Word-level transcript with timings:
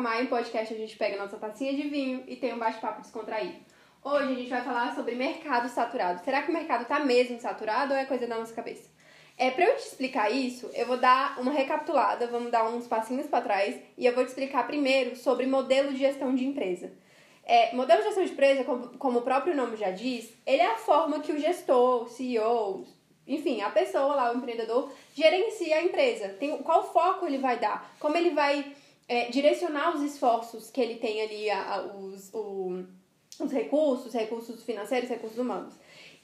Maia, 0.00 0.22
em 0.22 0.26
podcast 0.26 0.72
a 0.72 0.76
gente 0.76 0.96
pega 0.96 1.16
nossa 1.16 1.36
tacinha 1.36 1.74
de 1.74 1.88
vinho 1.88 2.24
e 2.26 2.36
tem 2.36 2.52
um 2.52 2.58
bate-papo 2.58 3.00
descontraído. 3.00 3.56
Hoje 4.02 4.32
a 4.32 4.34
gente 4.34 4.50
vai 4.50 4.62
falar 4.62 4.94
sobre 4.94 5.14
mercado 5.14 5.68
saturado. 5.68 6.22
Será 6.24 6.42
que 6.42 6.50
o 6.50 6.54
mercado 6.54 6.82
está 6.82 7.00
mesmo 7.00 7.40
saturado 7.40 7.92
ou 7.94 7.98
é 7.98 8.04
coisa 8.04 8.26
da 8.26 8.36
nossa 8.36 8.54
cabeça? 8.54 8.88
É, 9.36 9.50
para 9.50 9.64
eu 9.64 9.76
te 9.76 9.82
explicar 9.82 10.30
isso, 10.30 10.70
eu 10.74 10.86
vou 10.86 10.96
dar 10.96 11.40
uma 11.40 11.50
recapitulada, 11.50 12.26
vamos 12.26 12.50
dar 12.50 12.68
uns 12.68 12.86
passinhos 12.86 13.26
para 13.26 13.42
trás 13.42 13.80
e 13.98 14.06
eu 14.06 14.14
vou 14.14 14.24
te 14.24 14.28
explicar 14.28 14.66
primeiro 14.66 15.16
sobre 15.16 15.46
modelo 15.46 15.92
de 15.92 15.98
gestão 15.98 16.34
de 16.34 16.44
empresa. 16.44 16.92
É, 17.44 17.74
modelo 17.74 18.00
de 18.00 18.06
gestão 18.06 18.24
de 18.24 18.32
empresa, 18.32 18.64
como, 18.64 18.96
como 18.98 19.18
o 19.18 19.22
próprio 19.22 19.56
nome 19.56 19.76
já 19.76 19.90
diz, 19.90 20.32
ele 20.46 20.62
é 20.62 20.70
a 20.70 20.76
forma 20.76 21.20
que 21.20 21.32
o 21.32 21.38
gestor, 21.38 22.04
o 22.04 22.08
CEO, 22.08 22.86
enfim, 23.26 23.60
a 23.62 23.70
pessoa 23.70 24.14
lá, 24.14 24.32
o 24.32 24.36
empreendedor, 24.36 24.92
gerencia 25.14 25.76
a 25.76 25.82
empresa. 25.82 26.28
Tem, 26.28 26.56
qual 26.58 26.92
foco 26.92 27.26
ele 27.26 27.38
vai 27.38 27.58
dar? 27.58 27.94
Como 27.98 28.16
ele 28.16 28.30
vai 28.30 28.72
é, 29.08 29.28
direcionar 29.30 29.94
os 29.94 30.02
esforços 30.02 30.70
que 30.70 30.80
ele 30.80 30.96
tem 30.96 31.22
ali, 31.22 31.50
a, 31.50 31.74
a, 31.74 31.86
os, 31.96 32.32
o, 32.32 32.84
os 33.40 33.52
recursos, 33.52 34.12
recursos 34.12 34.62
financeiros, 34.62 35.08
recursos 35.08 35.38
humanos. 35.38 35.74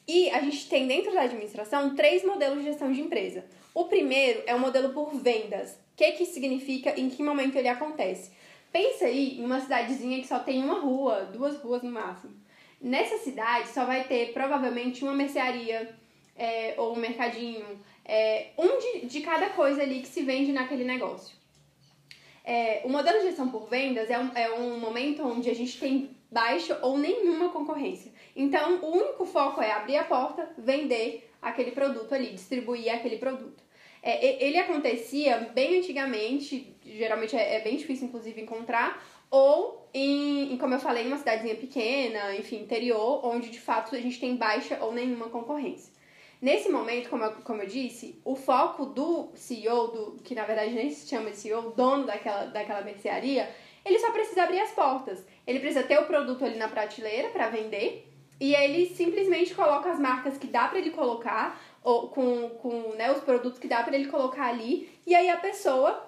E 0.08 0.30
a 0.30 0.40
gente 0.40 0.68
tem 0.68 0.86
dentro 0.86 1.12
da 1.12 1.22
administração 1.22 1.94
três 1.94 2.24
modelos 2.24 2.58
de 2.58 2.64
gestão 2.64 2.90
de 2.90 3.00
empresa. 3.00 3.44
O 3.74 3.84
primeiro 3.84 4.42
é 4.46 4.54
o 4.54 4.58
modelo 4.58 4.92
por 4.92 5.14
vendas. 5.14 5.72
O 5.72 5.96
que, 5.96 6.12
que 6.12 6.26
significa, 6.26 6.98
em 6.98 7.08
que 7.08 7.22
momento 7.22 7.56
ele 7.56 7.68
acontece? 7.68 8.32
Pensa 8.72 9.04
aí 9.06 9.38
em 9.38 9.44
uma 9.44 9.60
cidadezinha 9.60 10.20
que 10.20 10.26
só 10.26 10.38
tem 10.38 10.62
uma 10.62 10.80
rua, 10.80 11.28
duas 11.32 11.58
ruas 11.58 11.82
no 11.82 11.90
máximo. 11.90 12.32
Nessa 12.80 13.18
cidade 13.18 13.68
só 13.68 13.84
vai 13.84 14.04
ter 14.04 14.32
provavelmente 14.32 15.04
uma 15.04 15.14
mercearia 15.14 15.94
é, 16.36 16.74
ou 16.78 16.94
um 16.94 16.98
mercadinho, 16.98 17.64
é, 18.04 18.48
um 18.56 18.78
de, 18.78 19.06
de 19.06 19.20
cada 19.20 19.50
coisa 19.50 19.82
ali 19.82 20.00
que 20.00 20.08
se 20.08 20.22
vende 20.22 20.52
naquele 20.52 20.84
negócio. 20.84 21.39
É, 22.52 22.80
o 22.84 22.88
modelo 22.88 23.20
de 23.20 23.26
gestão 23.26 23.48
por 23.48 23.68
vendas 23.68 24.10
é 24.10 24.18
um, 24.18 24.30
é 24.34 24.50
um 24.50 24.76
momento 24.80 25.22
onde 25.22 25.48
a 25.48 25.54
gente 25.54 25.78
tem 25.78 26.10
baixa 26.28 26.76
ou 26.82 26.98
nenhuma 26.98 27.50
concorrência. 27.50 28.10
Então, 28.34 28.80
o 28.82 28.86
único 28.86 29.24
foco 29.24 29.62
é 29.62 29.70
abrir 29.70 29.96
a 29.96 30.02
porta, 30.02 30.50
vender 30.58 31.30
aquele 31.40 31.70
produto 31.70 32.12
ali, 32.12 32.32
distribuir 32.32 32.92
aquele 32.92 33.18
produto. 33.18 33.62
É, 34.02 34.44
ele 34.44 34.58
acontecia 34.58 35.52
bem 35.54 35.78
antigamente, 35.78 36.74
geralmente 36.84 37.36
é, 37.36 37.54
é, 37.54 37.60
bem 37.60 37.76
difícil, 37.76 38.08
inclusive, 38.08 38.42
encontrar, 38.42 39.00
ou 39.30 39.88
em, 39.94 40.52
em, 40.52 40.58
como 40.58 40.74
eu 40.74 40.80
falei, 40.80 41.04
em 41.04 41.06
uma 41.06 41.18
cidadezinha 41.18 41.54
pequena, 41.54 42.34
enfim, 42.34 42.56
interior, 42.56 43.24
onde 43.24 43.48
de 43.48 43.60
fato 43.60 43.94
a 43.94 44.00
gente 44.00 44.18
tem 44.18 44.34
baixa 44.34 44.76
ou 44.80 44.92
nenhuma 44.92 45.28
concorrência. 45.28 45.92
Nesse 46.40 46.70
momento, 46.70 47.10
como 47.10 47.24
eu, 47.24 47.32
como 47.44 47.62
eu 47.62 47.66
disse, 47.66 48.18
o 48.24 48.34
foco 48.34 48.86
do 48.86 49.28
CEO, 49.34 49.88
do, 49.88 50.22
que 50.24 50.34
na 50.34 50.44
verdade 50.44 50.72
nem 50.72 50.90
se 50.90 51.06
chama 51.06 51.30
de 51.30 51.36
CEO, 51.36 51.72
dono 51.72 52.06
daquela, 52.06 52.46
daquela 52.46 52.80
mercearia, 52.80 53.50
ele 53.84 53.98
só 53.98 54.10
precisa 54.10 54.44
abrir 54.44 54.60
as 54.60 54.70
portas. 54.70 55.22
Ele 55.46 55.60
precisa 55.60 55.82
ter 55.82 55.98
o 55.98 56.06
produto 56.06 56.44
ali 56.44 56.56
na 56.56 56.68
prateleira 56.68 57.28
para 57.28 57.48
vender 57.48 58.10
e 58.40 58.54
ele 58.54 58.86
simplesmente 58.94 59.54
coloca 59.54 59.90
as 59.90 60.00
marcas 60.00 60.38
que 60.38 60.46
dá 60.46 60.66
para 60.66 60.78
ele 60.78 60.90
colocar, 60.90 61.60
ou 61.84 62.08
com, 62.08 62.48
com 62.50 62.94
né, 62.96 63.12
os 63.12 63.22
produtos 63.22 63.58
que 63.58 63.68
dá 63.68 63.82
para 63.82 63.94
ele 63.94 64.08
colocar 64.08 64.46
ali, 64.46 64.88
e 65.06 65.14
aí 65.14 65.28
a 65.28 65.36
pessoa, 65.36 66.02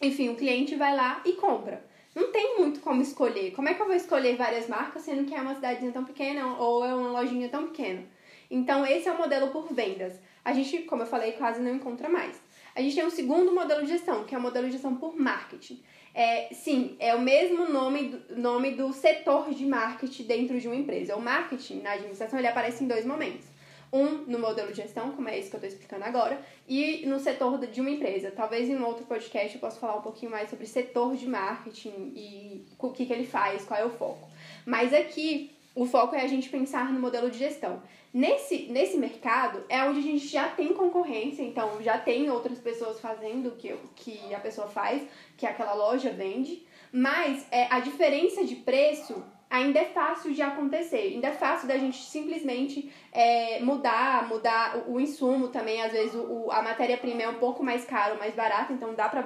enfim, 0.00 0.28
o 0.30 0.36
cliente 0.36 0.74
vai 0.74 0.96
lá 0.96 1.22
e 1.24 1.34
compra. 1.34 1.84
Não 2.14 2.32
tem 2.32 2.58
muito 2.58 2.80
como 2.80 3.00
escolher. 3.00 3.52
Como 3.52 3.68
é 3.68 3.74
que 3.74 3.80
eu 3.80 3.86
vou 3.86 3.94
escolher 3.94 4.36
várias 4.36 4.68
marcas 4.68 5.02
sendo 5.02 5.24
que 5.24 5.34
é 5.34 5.40
uma 5.40 5.54
cidadezinha 5.54 5.92
tão 5.92 6.04
pequena 6.04 6.58
ou 6.58 6.84
é 6.84 6.92
uma 6.92 7.20
lojinha 7.20 7.48
tão 7.48 7.68
pequena? 7.68 8.04
Então, 8.52 8.86
esse 8.86 9.08
é 9.08 9.12
o 9.12 9.16
modelo 9.16 9.48
por 9.48 9.72
vendas. 9.72 10.20
A 10.44 10.52
gente, 10.52 10.80
como 10.82 11.02
eu 11.02 11.06
falei, 11.06 11.32
quase 11.32 11.62
não 11.62 11.74
encontra 11.74 12.06
mais. 12.06 12.38
A 12.74 12.82
gente 12.82 12.94
tem 12.94 13.04
um 13.04 13.10
segundo 13.10 13.50
modelo 13.54 13.80
de 13.80 13.88
gestão, 13.88 14.24
que 14.24 14.34
é 14.34 14.38
o 14.38 14.40
modelo 14.40 14.66
de 14.66 14.72
gestão 14.72 14.94
por 14.94 15.18
marketing. 15.18 15.82
É, 16.14 16.52
sim, 16.52 16.94
é 16.98 17.14
o 17.14 17.20
mesmo 17.20 17.70
nome 17.70 18.08
do, 18.08 18.36
nome 18.36 18.72
do 18.72 18.92
setor 18.92 19.48
de 19.54 19.64
marketing 19.64 20.24
dentro 20.24 20.60
de 20.60 20.68
uma 20.68 20.76
empresa. 20.76 21.16
O 21.16 21.22
marketing 21.22 21.80
na 21.80 21.92
administração 21.92 22.38
ele 22.38 22.46
aparece 22.46 22.84
em 22.84 22.86
dois 22.86 23.06
momentos. 23.06 23.46
Um 23.90 24.24
no 24.26 24.38
modelo 24.38 24.68
de 24.68 24.76
gestão, 24.76 25.12
como 25.12 25.30
é 25.30 25.38
isso 25.38 25.48
que 25.48 25.56
eu 25.56 25.58
estou 25.58 25.68
explicando 25.68 26.04
agora, 26.04 26.38
e 26.68 27.06
no 27.06 27.18
setor 27.18 27.58
de 27.66 27.80
uma 27.80 27.90
empresa. 27.90 28.30
Talvez 28.30 28.68
em 28.68 28.76
um 28.76 28.84
outro 28.84 29.06
podcast 29.06 29.54
eu 29.54 29.60
possa 29.60 29.80
falar 29.80 29.96
um 29.96 30.02
pouquinho 30.02 30.30
mais 30.30 30.50
sobre 30.50 30.66
setor 30.66 31.16
de 31.16 31.26
marketing 31.26 32.12
e 32.14 32.66
o 32.78 32.90
que, 32.90 33.06
que 33.06 33.12
ele 33.12 33.26
faz, 33.26 33.64
qual 33.64 33.80
é 33.80 33.84
o 33.84 33.90
foco. 33.90 34.28
Mas 34.66 34.92
aqui 34.92 35.50
o 35.74 35.86
foco 35.86 36.14
é 36.14 36.22
a 36.22 36.26
gente 36.26 36.48
pensar 36.48 36.92
no 36.92 37.00
modelo 37.00 37.30
de 37.30 37.38
gestão. 37.38 37.82
Nesse, 38.12 38.66
nesse 38.70 38.98
mercado 38.98 39.64
é 39.68 39.82
onde 39.84 40.00
a 40.00 40.02
gente 40.02 40.26
já 40.26 40.48
tem 40.48 40.74
concorrência, 40.74 41.42
então 41.42 41.82
já 41.82 41.96
tem 41.96 42.30
outras 42.30 42.58
pessoas 42.58 43.00
fazendo 43.00 43.48
o 43.48 43.56
que, 43.56 43.74
que 43.96 44.34
a 44.34 44.40
pessoa 44.40 44.68
faz, 44.68 45.02
que 45.36 45.46
aquela 45.46 45.72
loja 45.72 46.10
vende, 46.10 46.66
mas 46.92 47.46
é, 47.50 47.66
a 47.72 47.80
diferença 47.80 48.44
de 48.44 48.56
preço 48.56 49.24
ainda 49.48 49.80
é 49.80 49.86
fácil 49.86 50.32
de 50.34 50.42
acontecer, 50.42 51.12
ainda 51.14 51.28
é 51.28 51.32
fácil 51.32 51.68
da 51.68 51.78
gente 51.78 52.02
simplesmente 52.02 52.92
é, 53.10 53.60
mudar, 53.60 54.28
mudar 54.28 54.76
o, 54.76 54.94
o, 54.94 55.00
insumo 55.00 55.48
também, 55.48 55.82
às 55.82 55.92
vezes 55.92 56.14
o, 56.14 56.50
a 56.50 56.62
matéria-prima 56.62 57.22
é 57.22 57.28
um 57.28 57.38
pouco 57.38 57.62
mais 57.62 57.84
cara 57.84 58.12
ou 58.12 58.18
mais 58.18 58.34
barata, 58.34 58.72
então 58.72 58.94
dá 58.94 59.08
pra 59.08 59.24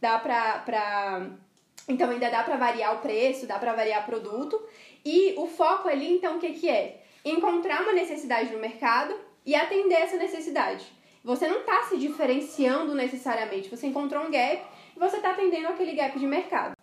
dá 0.00 0.18
pra, 0.18 0.58
pra 0.58 1.30
então 1.88 2.10
ainda 2.10 2.30
dá 2.30 2.42
pra 2.42 2.56
variar 2.56 2.94
o 2.96 2.98
preço, 2.98 3.46
dá 3.46 3.58
pra 3.58 3.74
variar 3.74 4.02
o 4.02 4.06
produto, 4.06 4.60
e 5.04 5.34
o 5.36 5.46
foco 5.46 5.88
ali, 5.88 6.16
então, 6.16 6.36
o 6.36 6.40
que, 6.40 6.52
que 6.52 6.68
é? 6.68 7.02
Encontrar 7.24 7.82
uma 7.82 7.92
necessidade 7.92 8.52
no 8.52 8.58
mercado 8.58 9.14
e 9.44 9.54
atender 9.54 9.94
essa 9.94 10.16
necessidade. 10.16 10.84
Você 11.22 11.46
não 11.48 11.60
está 11.60 11.82
se 11.82 11.98
diferenciando 11.98 12.94
necessariamente, 12.94 13.68
você 13.68 13.86
encontrou 13.86 14.24
um 14.24 14.30
gap 14.30 14.62
e 14.96 14.98
você 14.98 15.16
está 15.16 15.30
atendendo 15.32 15.68
aquele 15.68 15.92
gap 15.92 16.18
de 16.18 16.26
mercado. 16.26 16.74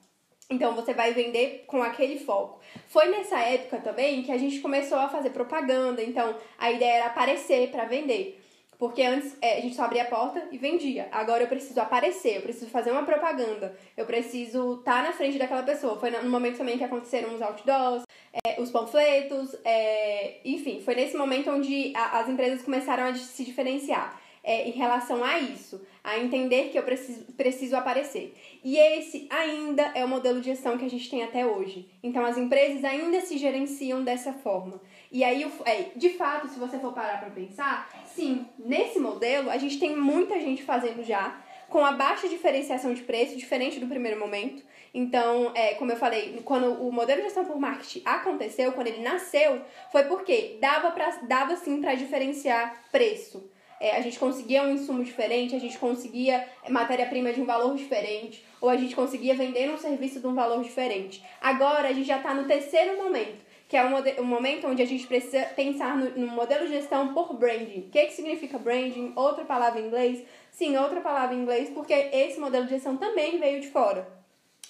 Então 0.50 0.74
você 0.76 0.94
vai 0.94 1.14
vender 1.14 1.66
com 1.68 1.84
aquele 1.84 2.20
foco. 2.20 2.62
Foi 2.88 3.08
nessa 3.08 3.38
época 3.40 3.80
também 3.80 4.24
que 4.24 4.32
a 4.32 4.38
gente 4.38 4.60
começou 4.60 4.98
a 4.98 5.10
fazer 5.10 5.32
propaganda, 5.32 6.02
então 6.02 6.38
a 6.58 6.72
ideia 6.72 6.98
era 6.98 7.06
aparecer 7.08 7.70
para 7.70 7.86
vender. 7.86 8.42
Porque 8.78 9.02
antes 9.02 9.36
é, 9.42 9.58
a 9.58 9.62
gente 9.62 9.76
só 9.76 9.86
abria 9.86 10.04
a 10.04 10.06
porta 10.06 10.48
e 10.52 10.58
vendia. 10.58 11.08
Agora 11.12 11.44
eu 11.44 11.48
preciso 11.48 11.80
aparecer, 11.82 12.36
eu 12.36 12.42
preciso 12.42 12.70
fazer 12.70 12.92
uma 12.92 13.04
propaganda, 13.04 13.76
eu 13.96 14.06
preciso 14.06 14.76
estar 14.80 14.98
tá 14.98 15.04
na 15.04 15.14
frente 15.14 15.40
daquela 15.40 15.64
pessoa. 15.64 16.00
Foi 16.00 16.12
no 16.12 16.30
momento 16.30 16.58
também 16.58 16.78
que 16.78 16.84
aconteceram 16.84 17.34
os 17.34 17.42
outdoors, 17.42 18.04
é, 18.46 18.62
os 18.62 18.70
panfletos, 18.70 19.56
é, 19.66 20.38
enfim, 20.46 20.80
foi 20.82 20.94
nesse 20.94 21.18
momento 21.18 21.50
onde 21.50 21.92
a, 21.96 22.20
as 22.20 22.30
empresas 22.30 22.62
começaram 22.62 23.06
a 23.06 23.16
se 23.16 23.44
diferenciar 23.44 24.22
é, 24.48 24.66
em 24.66 24.72
relação 24.72 25.24
a 25.26 25.38
isso, 25.40 25.82
a 26.02 26.18
entender 26.18 26.70
que 26.70 26.80
eu 26.80 26.84
preciso, 26.84 27.26
preciso 27.34 27.76
aparecer. 27.76 28.34
E 28.64 28.78
esse 28.78 29.28
ainda 29.30 29.92
é 29.94 30.06
o 30.06 30.08
modelo 30.08 30.40
de 30.40 30.46
gestão 30.46 30.78
que 30.78 30.86
a 30.86 30.90
gente 30.90 31.10
tem 31.10 31.22
até 31.22 31.46
hoje. 31.46 31.90
Então 32.02 32.24
as 32.26 32.38
empresas 32.38 32.86
ainda 32.86 33.20
se 33.20 33.38
gerenciam 33.38 34.06
dessa 34.06 34.32
forma. 34.32 34.80
E 35.12 35.24
aí, 35.24 35.50
é, 35.66 35.88
de 35.96 36.10
fato, 36.10 36.48
se 36.48 36.60
você 36.60 36.78
for 36.80 36.94
parar 36.94 37.20
para 37.20 37.30
pensar, 37.30 37.90
sim, 38.06 38.46
nesse 38.60 39.00
modelo 39.00 39.50
a 39.50 39.58
gente 39.58 39.80
tem 39.80 39.96
muita 39.96 40.40
gente 40.40 40.64
fazendo 40.64 41.04
já 41.04 41.42
com 41.70 41.86
a 41.86 41.92
baixa 41.92 42.28
diferenciação 42.28 42.94
de 42.94 43.02
preço, 43.02 43.36
diferente 43.36 43.80
do 43.80 43.88
primeiro 43.88 44.20
momento. 44.20 44.64
Então, 44.94 45.52
é, 45.54 45.76
como 45.76 45.92
eu 45.92 45.98
falei, 45.98 46.42
quando 46.44 46.72
o 46.82 46.92
modelo 46.92 47.20
de 47.20 47.26
gestão 47.26 47.46
por 47.46 47.60
marketing 47.60 48.02
aconteceu, 48.06 48.72
quando 48.72 48.88
ele 48.88 49.02
nasceu, 49.02 49.62
foi 49.92 50.04
porque 50.06 50.58
dava, 50.62 50.92
pra, 50.92 51.10
dava 51.24 51.56
sim 51.58 51.82
para 51.82 51.94
diferenciar 51.96 52.84
preço. 52.92 53.50
É, 53.80 53.96
a 53.96 54.02
gente 54.02 54.18
conseguia 54.18 54.64
um 54.64 54.72
insumo 54.72 55.04
diferente, 55.04 55.56
a 55.56 55.60
gente 55.60 55.78
conseguia 55.78 56.48
matéria-prima 56.68 57.32
de 57.32 57.42
um 57.42 57.46
valor 57.46 57.76
diferente, 57.76 58.44
ou 58.60 58.70
a 58.70 58.76
gente 58.76 58.96
conseguia 58.96 59.36
vender 59.36 59.70
um 59.70 59.78
serviço 59.78 60.20
de 60.20 60.26
um 60.26 60.34
valor 60.34 60.64
diferente. 60.64 61.24
Agora 61.40 61.90
a 61.90 61.94
gente 61.94 62.08
já 62.08 62.18
está 62.18 62.34
no 62.34 62.48
terceiro 62.48 62.98
momento, 62.98 63.46
que 63.68 63.76
é 63.76 63.84
um, 63.86 64.22
um, 64.22 64.26
momento 64.26 64.68
onde 64.68 64.82
a 64.82 64.86
gente 64.86 65.06
precisa 65.06 65.44
pensar 65.56 65.98
no, 65.98 66.10
no 66.12 66.28
modelo 66.28 66.66
de 66.66 66.74
gestão 66.74 67.14
por 67.14 67.34
branding. 67.34 67.82
O 67.82 67.90
que, 67.90 68.06
que 68.06 68.14
significa 68.14 68.58
branding? 68.58 69.12
Outra 69.16 69.44
palavra 69.44 69.82
em 69.82 69.88
inglês? 69.88 70.24
Sim, 70.52 70.78
outra 70.78 71.02
palavra 71.02 71.36
em 71.36 71.42
inglês, 71.42 71.70
porque 71.70 71.94
esse 71.94 72.40
modelo 72.40 72.66
de 72.66 72.72
gestão 72.72 72.96
também 72.98 73.40
veio 73.40 73.60
de 73.60 73.68
fora. 73.68 74.08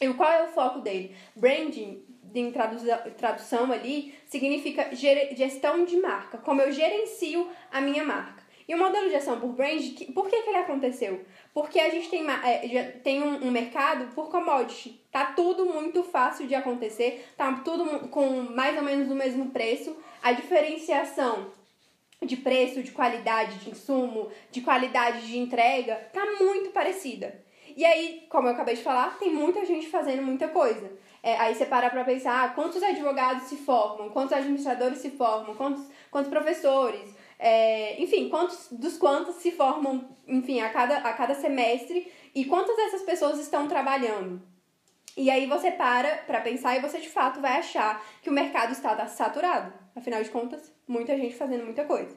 E 0.02 0.12
qual 0.14 0.32
é 0.32 0.44
o 0.44 0.48
foco 0.48 0.80
dele? 0.80 1.16
Branding, 1.36 2.04
em 2.34 2.52
tradução 2.52 3.72
ali, 3.72 4.14
significa 4.26 4.94
gestão 4.94 5.86
de 5.86 5.98
marca, 5.98 6.38
como 6.38 6.62
eu 6.62 6.72
gerencio 6.72 7.48
a 7.72 7.82
minha 7.82 8.04
marca. 8.04 8.47
E 8.68 8.75
o 8.75 8.78
modelo 8.78 9.06
de 9.06 9.12
gestão 9.12 9.40
por 9.40 9.54
brand, 9.54 9.81
por 10.14 10.28
que, 10.28 10.42
que 10.42 10.50
ele 10.50 10.58
aconteceu? 10.58 11.25
Porque 11.54 11.80
a 11.80 11.90
gente 11.90 12.10
tem, 12.10 12.25
é, 12.30 13.00
tem 13.02 13.24
um, 13.24 13.48
um, 13.48 13.52
mercado 13.52 14.14
por 14.14 14.30
commodity. 14.30 15.02
Tá 15.10 15.28
tudo 15.28 15.66
muito 15.66 16.04
fácil 16.04 16.48
de 16.48 16.54
acontecer, 16.54 17.25
tá 17.38 17.62
tudo 17.64 18.10
com 18.10 18.42
mais 18.42 18.75
ou 18.75 18.84
menos 18.84 19.10
o 19.10 19.16
mesmo 19.16 19.52
preço. 19.52 19.96
A 20.22 20.34
diferenciação 20.34 21.50
de 22.22 22.36
preço, 22.36 22.84
de 22.84 22.92
qualidade 22.92 23.58
de 23.60 23.69
insumo, 23.69 24.30
de 24.52 24.60
qualidade 24.60 25.25
de 25.28 25.38
entrega, 25.38 25.96
tá 26.12 26.25
muito 26.40 26.72
parecida. 26.72 27.42
E 27.75 27.86
aí, 27.86 28.25
como 28.28 28.48
eu 28.48 28.54
acabei 28.54 28.75
de 28.75 28.84
falar, 28.84 29.18
tem 29.19 29.31
muita 29.31 29.64
gente 29.64 29.88
fazendo 29.88 30.24
muita 30.24 30.48
coisa. 30.48 30.92
É, 31.22 31.38
aí 31.38 31.54
você 31.54 31.66
para 31.66 31.90
pra 31.90 32.04
pensar 32.04 32.44
ah, 32.44 32.50
quantos 32.50 32.81
advogados 32.81 33.44
se 33.44 33.58
formam, 33.58 34.10
quantos 34.10 34.34
administradores 34.34 35.00
se 35.00 35.12
formam, 35.12 35.56
quantos, 35.56 35.86
quantos 36.10 36.30
professores, 36.30 37.14
é, 37.39 38.01
enfim, 38.01 38.30
quantos 38.30 38.68
dos 38.72 38.98
quantos 38.98 39.36
se 39.36 39.51
formam, 39.51 40.18
enfim, 40.28 40.60
a 40.62 40.69
cada, 40.69 40.98
a 40.98 41.13
cada 41.13 41.36
semestre 41.36 42.12
e 42.34 42.45
quantas 42.45 42.75
dessas 42.75 43.04
pessoas 43.04 43.39
estão 43.39 43.68
trabalhando. 43.68 44.42
E 45.16 45.31
aí 45.31 45.48
você 45.48 45.72
para 45.72 46.18
para 46.18 46.42
pensar 46.42 46.75
e 46.75 46.81
você 46.81 47.00
de 47.00 47.10
fato 47.10 47.42
vai 47.42 47.57
achar 47.57 48.06
que 48.22 48.30
o 48.30 48.34
mercado 48.34 48.72
está 48.72 49.07
saturado. 49.07 49.74
Afinal 49.95 50.22
de 50.22 50.30
contas, 50.30 50.72
muita 50.88 51.18
gente 51.18 51.36
fazendo 51.36 51.66
muita 51.66 51.86
coisa. 51.86 52.16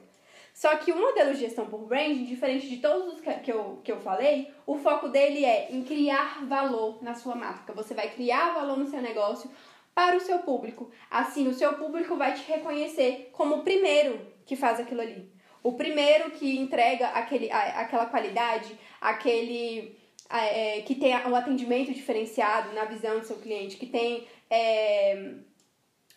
Só 0.53 0.75
que 0.75 0.91
o 0.91 0.99
modelo 0.99 1.33
de 1.33 1.39
gestão 1.39 1.65
por 1.65 1.79
branding, 1.87 2.25
diferente 2.25 2.67
de 2.67 2.77
todos 2.77 3.13
os 3.13 3.21
que 3.21 3.51
eu, 3.51 3.79
que 3.83 3.91
eu 3.91 3.99
falei, 4.01 4.53
o 4.67 4.77
foco 4.77 5.07
dele 5.07 5.45
é 5.45 5.71
em 5.71 5.81
criar 5.81 6.45
valor 6.45 7.01
na 7.01 7.15
sua 7.15 7.35
marca. 7.35 7.73
Você 7.73 7.93
vai 7.93 8.09
criar 8.09 8.53
valor 8.53 8.77
no 8.77 8.87
seu 8.87 9.01
negócio 9.01 9.49
para 9.95 10.15
o 10.15 10.19
seu 10.19 10.39
público. 10.39 10.91
Assim, 11.09 11.47
o 11.47 11.53
seu 11.53 11.73
público 11.73 12.15
vai 12.15 12.33
te 12.33 12.43
reconhecer 12.43 13.29
como 13.31 13.63
primeiro 13.63 14.19
que 14.45 14.55
faz 14.55 14.79
aquilo 14.79 15.01
ali. 15.01 15.31
O 15.63 15.73
primeiro 15.73 16.31
que 16.31 16.57
entrega 16.57 17.09
aquele, 17.09 17.51
aquela 17.51 18.07
qualidade, 18.07 18.77
aquele 18.99 19.95
é, 20.29 20.81
que 20.81 20.95
tem 20.95 21.15
um 21.27 21.35
atendimento 21.35 21.93
diferenciado 21.93 22.73
na 22.73 22.85
visão 22.85 23.19
do 23.19 23.25
seu 23.25 23.37
cliente, 23.37 23.77
que 23.77 23.85
tem 23.85 24.25
é, 24.49 25.35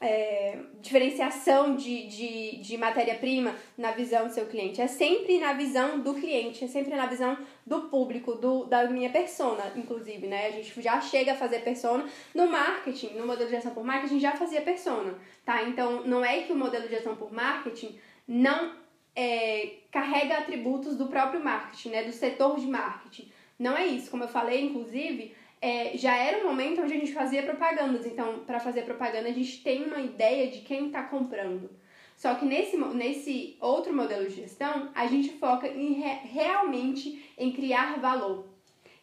é, 0.00 0.58
diferenciação 0.80 1.76
de, 1.76 2.06
de, 2.06 2.56
de 2.58 2.76
matéria-prima 2.76 3.54
na 3.76 3.90
visão 3.92 4.26
do 4.26 4.32
seu 4.32 4.46
cliente. 4.46 4.80
É 4.80 4.86
sempre 4.86 5.38
na 5.38 5.52
visão 5.52 6.00
do 6.00 6.14
cliente, 6.14 6.64
é 6.64 6.68
sempre 6.68 6.94
na 6.94 7.06
visão 7.06 7.36
do 7.66 7.82
público, 7.82 8.34
do, 8.34 8.64
da 8.64 8.88
minha 8.88 9.10
persona, 9.10 9.72
inclusive, 9.76 10.26
né? 10.26 10.48
A 10.48 10.50
gente 10.50 10.80
já 10.82 11.00
chega 11.00 11.32
a 11.32 11.36
fazer 11.36 11.60
persona 11.60 12.06
no 12.34 12.48
marketing, 12.48 13.14
no 13.14 13.26
modelo 13.26 13.48
de 13.48 13.56
gestão 13.56 13.72
por 13.72 13.84
marketing 13.84 14.20
já 14.20 14.32
fazia 14.32 14.60
persona, 14.62 15.18
tá? 15.44 15.62
Então, 15.62 16.02
não 16.06 16.24
é 16.24 16.42
que 16.42 16.52
o 16.52 16.56
modelo 16.56 16.84
de 16.84 16.94
gestão 16.94 17.16
por 17.16 17.32
marketing 17.32 17.98
não 18.26 18.74
é, 19.14 19.74
carrega 19.90 20.38
atributos 20.38 20.96
do 20.96 21.06
próprio 21.06 21.42
marketing, 21.42 21.90
né? 21.90 22.02
Do 22.04 22.12
setor 22.12 22.58
de 22.58 22.66
marketing. 22.66 23.30
Não 23.58 23.76
é 23.76 23.86
isso. 23.86 24.10
Como 24.10 24.24
eu 24.24 24.28
falei, 24.28 24.64
inclusive, 24.64 25.34
é, 25.60 25.96
já 25.96 26.16
era 26.16 26.38
um 26.38 26.48
momento 26.48 26.82
onde 26.82 26.94
a 26.94 26.98
gente 26.98 27.12
fazia 27.12 27.42
propagandas. 27.42 28.06
Então, 28.06 28.40
para 28.40 28.60
fazer 28.60 28.82
propaganda, 28.82 29.28
a 29.28 29.32
gente 29.32 29.62
tem 29.62 29.84
uma 29.84 30.00
ideia 30.00 30.50
de 30.50 30.60
quem 30.60 30.86
está 30.86 31.02
comprando. 31.02 31.70
Só 32.16 32.34
que 32.34 32.44
nesse, 32.44 32.76
nesse 32.76 33.56
outro 33.60 33.94
modelo 33.94 34.28
de 34.28 34.36
gestão, 34.36 34.90
a 34.94 35.06
gente 35.06 35.30
foca 35.38 35.66
em 35.68 35.94
re, 35.94 36.20
realmente 36.24 37.32
em 37.36 37.52
criar 37.52 37.98
valor. 38.00 38.46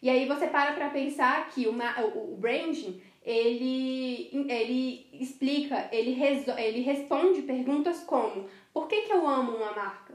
E 0.00 0.10
aí 0.10 0.26
você 0.26 0.48
para 0.48 0.72
para 0.72 0.90
pensar 0.90 1.48
que 1.50 1.66
o, 1.68 1.72
o 1.72 2.36
branding, 2.36 3.00
ele, 3.24 4.46
ele 4.48 5.08
explica, 5.12 5.88
ele, 5.92 6.20
ele 6.58 6.80
responde 6.80 7.42
perguntas 7.42 8.00
como 8.00 8.48
por 8.72 8.88
que, 8.88 9.02
que 9.02 9.12
eu 9.12 9.26
amo 9.26 9.56
uma 9.56 9.72
marca? 9.72 10.14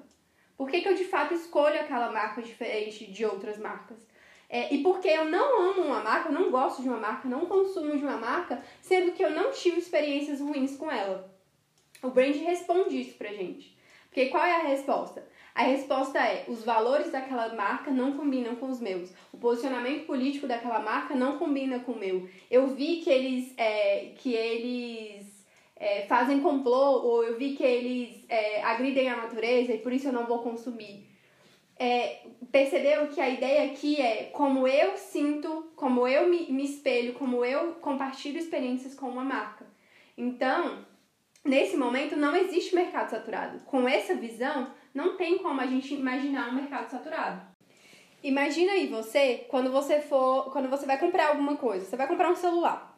Por 0.57 0.69
que, 0.69 0.81
que 0.81 0.89
eu 0.89 0.95
de 0.95 1.05
fato 1.05 1.33
escolho 1.33 1.79
aquela 1.79 2.11
marca 2.11 2.41
diferente 2.41 3.05
de 3.05 3.25
outras 3.25 3.57
marcas? 3.57 3.97
É, 4.49 4.73
e 4.73 4.81
porque 4.81 5.07
eu 5.07 5.25
não 5.25 5.69
amo 5.69 5.83
uma 5.83 6.01
marca, 6.01 6.29
eu 6.29 6.33
não 6.33 6.49
gosto 6.49 6.81
de 6.81 6.87
uma 6.87 6.97
marca, 6.97 7.27
não 7.27 7.45
consumo 7.45 7.97
de 7.97 8.03
uma 8.03 8.17
marca, 8.17 8.63
sendo 8.81 9.11
que 9.11 9.23
eu 9.23 9.29
não 9.29 9.51
tive 9.51 9.79
experiências 9.79 10.39
ruins 10.39 10.75
com 10.75 10.89
ela. 10.89 11.31
O 12.01 12.09
brand 12.09 12.35
responde 12.35 13.01
isso 13.01 13.17
pra 13.17 13.33
gente. 13.33 13.77
Porque 14.05 14.27
qual 14.27 14.43
é 14.43 14.55
a 14.55 14.67
resposta? 14.67 15.27
A 15.57 15.63
resposta 15.63 16.19
é: 16.19 16.45
os 16.47 16.63
valores 16.63 17.11
daquela 17.11 17.53
marca 17.55 17.91
não 17.91 18.15
combinam 18.15 18.55
com 18.55 18.67
os 18.67 18.79
meus. 18.79 19.11
O 19.33 19.37
posicionamento 19.37 20.05
político 20.05 20.47
daquela 20.47 20.79
marca 20.79 21.15
não 21.15 21.37
combina 21.37 21.79
com 21.79 21.93
o 21.93 21.99
meu. 21.99 22.29
Eu 22.49 22.67
vi 22.67 22.97
que 22.97 23.09
eles, 23.09 23.53
é, 23.57 24.13
que 24.17 24.33
eles 24.33 25.45
é, 25.75 26.03
fazem 26.03 26.39
complô, 26.41 27.01
ou 27.01 27.23
eu 27.23 27.37
vi 27.37 27.55
que 27.55 27.63
eles 27.63 28.23
é, 28.29 28.63
agridem 28.63 29.09
a 29.09 29.17
natureza 29.17 29.73
e 29.73 29.79
por 29.79 29.91
isso 29.91 30.07
eu 30.07 30.13
não 30.13 30.25
vou 30.25 30.39
consumir 30.39 31.07
é, 31.79 32.21
percebeu 32.51 33.07
que 33.07 33.21
a 33.21 33.29
ideia 33.29 33.71
aqui 33.71 34.01
é 34.01 34.25
como 34.33 34.67
eu 34.67 34.97
sinto, 34.97 35.71
como 35.75 36.07
eu 36.07 36.27
me, 36.27 36.51
me 36.51 36.65
espelho, 36.65 37.13
como 37.13 37.45
eu 37.45 37.73
compartilho 37.75 38.39
experiências 38.39 38.95
com 38.95 39.07
uma 39.07 39.23
marca. 39.23 39.65
Então, 40.17 40.85
nesse 41.45 41.77
momento 41.77 42.15
não 42.15 42.35
existe 42.35 42.73
mercado 42.73 43.11
saturado. 43.11 43.59
Com 43.65 43.87
essa 43.87 44.15
visão, 44.15 44.71
não 44.97 45.15
tem 45.15 45.37
como 45.37 45.61
a 45.61 45.67
gente 45.67 45.93
imaginar 45.93 46.49
um 46.49 46.55
mercado 46.55 46.89
saturado. 46.89 47.39
Imagina 48.23 48.71
aí 48.71 48.87
você, 48.87 49.45
quando 49.47 49.71
você 49.71 50.01
for, 50.01 50.51
quando 50.51 50.67
você 50.67 50.87
vai 50.87 50.97
comprar 50.97 51.27
alguma 51.27 51.55
coisa, 51.55 51.85
você 51.85 51.95
vai 51.95 52.07
comprar 52.07 52.31
um 52.31 52.35
celular. 52.35 52.97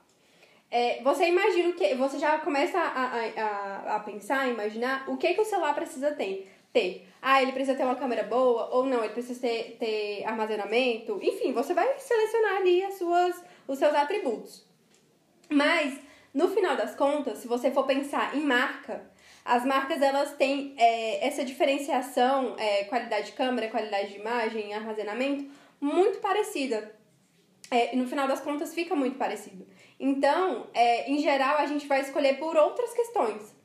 É, 0.72 1.04
você 1.04 1.28
imagina 1.28 1.70
o 1.70 1.74
que, 1.74 1.94
você 1.96 2.18
já 2.18 2.40
começa 2.40 2.80
a, 2.80 3.04
a, 3.16 3.96
a, 3.96 4.00
pensar, 4.00 4.42
a 4.42 4.48
imaginar 4.48 5.10
o 5.10 5.18
que, 5.18 5.34
que 5.34 5.42
o 5.42 5.46
celular 5.46 5.76
precisa 5.76 6.12
ter 6.12 6.50
ter. 6.72 7.08
Ah, 7.22 7.42
ele 7.42 7.52
precisa 7.52 7.76
ter 7.76 7.84
uma 7.84 7.96
câmera 7.96 8.24
boa, 8.24 8.70
ou 8.72 8.86
não, 8.86 9.04
ele 9.04 9.14
precisa 9.14 9.40
ter, 9.42 9.76
ter 9.80 10.24
armazenamento. 10.24 11.20
Enfim, 11.22 11.52
você 11.52 11.74
vai 11.74 11.98
selecionar 11.98 12.58
ali 12.58 12.84
as 12.84 12.94
suas, 12.94 13.44
os 13.68 13.80
seus 13.80 13.94
atributos. 13.94 14.64
Mas, 15.50 16.00
no 16.34 16.48
final 16.50 16.78
das 16.78 16.96
contas, 16.96 17.40
se 17.40 17.48
você 17.48 17.72
for 17.72 17.86
pensar 17.86 18.36
em 18.38 18.42
marca, 18.42 19.10
as 19.50 19.66
marcas 19.66 20.00
elas 20.00 20.34
têm 20.36 20.76
é, 20.78 21.26
essa 21.26 21.44
diferenciação, 21.44 22.56
é, 22.60 22.84
qualidade 22.84 23.28
de 23.28 23.32
câmera, 23.32 23.68
qualidade 23.68 24.10
de 24.10 24.20
imagem, 24.20 24.76
armazenamento, 24.76 25.50
muito 25.82 26.20
parecida. 26.20 26.96
É, 27.72 27.96
no 27.96 28.08
final 28.08 28.28
das 28.28 28.40
contas, 28.40 28.76
fica 28.76 28.96
muito 28.96 29.18
parecido. 29.18 29.66
Então, 30.00 30.68
é, 30.72 31.10
em 31.10 31.18
geral, 31.18 31.58
a 31.58 31.66
gente 31.66 31.88
vai 31.88 32.02
escolher 32.02 32.38
por 32.38 32.56
outras 32.56 32.94
questões. 32.94 33.56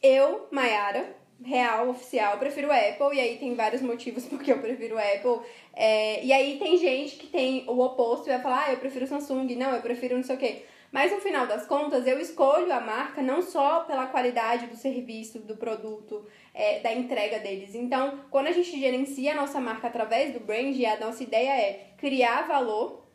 Eu, 0.00 0.46
Mayara, 0.52 1.16
real, 1.44 1.88
oficial, 1.88 2.38
prefiro 2.38 2.68
o 2.68 2.72
Apple, 2.72 3.16
e 3.16 3.20
aí 3.20 3.36
tem 3.36 3.54
vários 3.56 3.82
motivos 3.82 4.24
porque 4.30 4.52
eu 4.52 4.60
prefiro 4.60 4.94
o 4.94 4.98
Apple. 4.98 5.44
É, 5.74 6.24
e 6.24 6.32
aí 6.32 6.56
tem 6.58 6.76
gente 6.76 7.16
que 7.16 7.26
tem 7.26 7.64
o 7.68 7.80
oposto 7.80 8.28
e 8.28 8.32
vai 8.32 8.40
falar, 8.40 8.66
ah, 8.66 8.72
eu 8.72 8.78
prefiro 8.78 9.08
Samsung, 9.08 9.56
não, 9.56 9.74
eu 9.74 9.82
prefiro 9.82 10.16
não 10.16 10.22
sei 10.22 10.36
o 10.36 10.38
quê. 10.38 10.62
Mas 10.92 11.10
no 11.10 11.20
final 11.20 11.46
das 11.46 11.66
contas, 11.66 12.06
eu 12.06 12.20
escolho 12.20 12.70
a 12.70 12.78
marca 12.78 13.22
não 13.22 13.40
só 13.40 13.80
pela 13.80 14.08
qualidade 14.08 14.66
do 14.66 14.76
serviço, 14.76 15.38
do 15.38 15.56
produto, 15.56 16.26
é, 16.52 16.80
da 16.80 16.92
entrega 16.92 17.40
deles. 17.40 17.74
Então, 17.74 18.20
quando 18.30 18.48
a 18.48 18.52
gente 18.52 18.78
gerencia 18.78 19.32
a 19.32 19.34
nossa 19.34 19.58
marca 19.58 19.88
através 19.88 20.34
do 20.34 20.40
brand, 20.40 20.76
a 20.84 21.00
nossa 21.00 21.22
ideia 21.22 21.50
é 21.50 21.92
criar 21.96 22.46
valor 22.46 23.06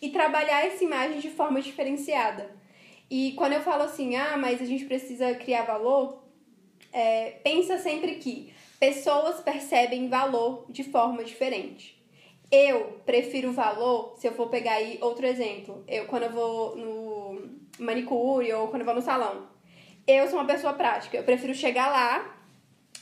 e 0.00 0.08
trabalhar 0.08 0.64
essa 0.64 0.82
imagem 0.82 1.20
de 1.20 1.28
forma 1.28 1.60
diferenciada. 1.60 2.50
E 3.10 3.32
quando 3.32 3.52
eu 3.52 3.60
falo 3.60 3.82
assim, 3.82 4.16
ah, 4.16 4.38
mas 4.38 4.62
a 4.62 4.64
gente 4.64 4.86
precisa 4.86 5.34
criar 5.34 5.64
valor, 5.64 6.24
é, 6.90 7.32
pensa 7.44 7.76
sempre 7.76 8.14
que 8.14 8.50
pessoas 8.80 9.40
percebem 9.40 10.08
valor 10.08 10.64
de 10.70 10.82
forma 10.84 11.22
diferente. 11.22 12.02
Eu 12.50 13.00
prefiro 13.04 13.52
valor, 13.52 14.14
se 14.18 14.26
eu 14.26 14.32
for 14.32 14.48
pegar 14.48 14.74
aí 14.74 14.98
outro 15.02 15.26
exemplo, 15.26 15.84
eu 15.88 16.06
quando 16.06 16.24
eu 16.24 16.30
vou 16.30 16.76
no 16.76 17.05
manicure 17.78 18.52
ou 18.52 18.68
quando 18.68 18.82
eu 18.82 18.86
vou 18.86 18.94
no 18.94 19.02
salão, 19.02 19.46
eu 20.06 20.28
sou 20.28 20.38
uma 20.38 20.46
pessoa 20.46 20.72
prática, 20.72 21.16
eu 21.16 21.24
prefiro 21.24 21.54
chegar 21.54 21.88
lá, 21.88 22.36